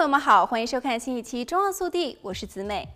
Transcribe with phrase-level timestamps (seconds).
[0.00, 2.88] 朋友们好，欢迎收看新一期《中澳速递》，我是子美。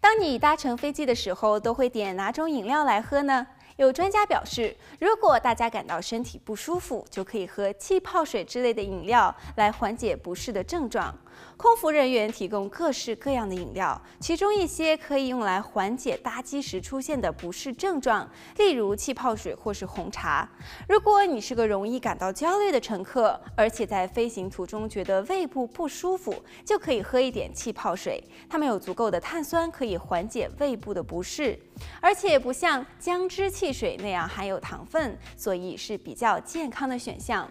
[0.00, 3.46] 当你搭乘飞机的时候，都会点哪种饮料来喝呢？
[3.78, 11.16] 有专家表示，如果大家感到身体不舒服，就可以喝气泡水之类的饮料来缓解不适的症状。
[11.56, 20.48] 空服人员提供各式各样的饮料，其中一些可以用来缓解搭机时出现的不适症状，例如气泡水或是红茶。
[20.88, 31.56] 如果你是个容易感到焦虑的乘客，而且在飞行途中觉得胃部不舒服，就可以喝一点气泡水，它们有足够的碳酸，可以缓解胃部的不适，
[32.00, 37.48] 而且不像姜汁汽水那样含有糖分，所以是比较健康的选项。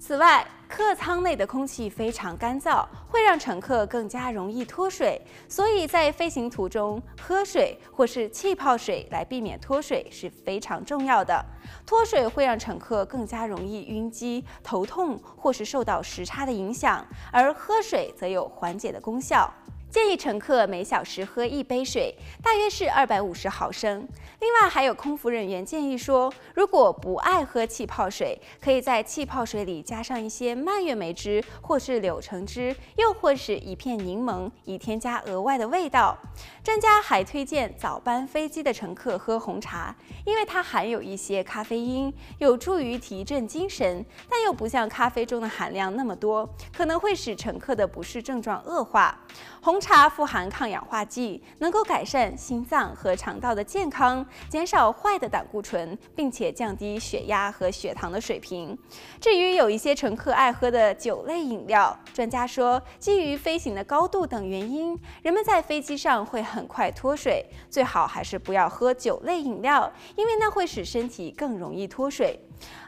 [0.00, 11.44] 此外，客舱内的空气非常干燥，会让乘客更加容易脱水，所以在飞行途中喝水或是气泡水来避免脱水是非常重要的。
[11.84, 19.52] 脱水会让乘客更加容易晕机、头痛或是受到时差的影响，而喝水则有缓解的功效。
[19.98, 24.06] 建议乘客每小时喝一杯水，大约是二百五十毫升。
[24.38, 36.16] 另外，还有空服人员建议说，如果不爱喝气泡水，可以在气泡水里加上一些蔓越莓汁，或是柳橙汁，又或是一片柠檬，以添加额外的味道。
[36.62, 39.92] 专家还推荐早班飞机的乘客喝红茶，
[40.24, 49.18] 因为它含有一些咖啡因，有助于提振精神，但又不像咖啡中的含量那么多，可能会使乘客的不适症状恶化。
[49.60, 58.76] 红茶它富含抗氧化剂，能够改善心脏和肠道的健康，减少坏的胆固醇，并且降低血压和血糖的水平。
[59.18, 72.38] 至于有一些乘客爱喝的酒类饮料，专家说，基于飞行的高度等原因，人们在飞机上会很快脱水，最好还是不要喝酒类饮料，因为那会使身体更容易脱水。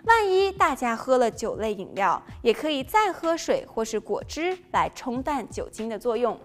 [0.04, 6.38] 万一大家喝了酒类饮料，也可以再喝水或是果汁来冲淡酒精的作用。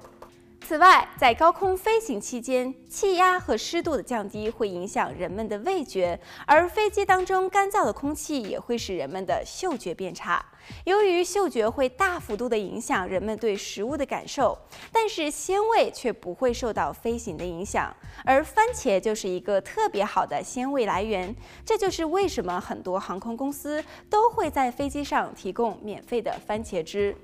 [0.68, 10.44] 此外，在高空飞行期间，气压和湿度的降低会影响人们的味觉，而飞机当中干燥的空气也会使人们的嗅觉变差。
[10.86, 14.58] 由于嗅觉会大幅度地影响人们对食物的感受，
[14.92, 21.34] 但是鲜味却不会受到飞行的影响，而番茄就是一个特别好的鲜味来源。
[21.64, 27.16] 这就是为什么很多航空公司都会在飞机上提供免费的番茄汁。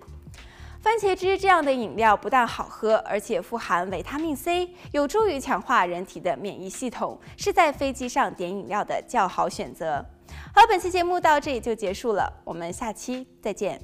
[0.82, 10.04] 番茄汁这样的饮料不但好喝，而且富含维他命 C，有助于强化人体的免疫系统，是在飞机上点饮料的较好选择。
[10.56, 13.80] 好，本期节目到这里就结束了，我们下期再见。